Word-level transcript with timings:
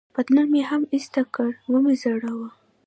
پتلون 0.15 0.47
مې 0.53 0.61
هم 0.69 0.81
ایسته 0.93 1.21
کړ، 1.35 1.49
و 1.71 1.73
مې 1.83 1.93
ځړاوه. 2.01 2.49